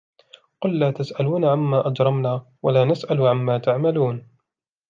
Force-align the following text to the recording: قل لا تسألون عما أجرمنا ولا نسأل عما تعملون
قل 0.61 0.79
لا 0.79 0.91
تسألون 0.91 1.45
عما 1.45 1.87
أجرمنا 1.87 2.45
ولا 2.63 2.85
نسأل 2.85 3.27
عما 3.27 3.57
تعملون 3.57 4.27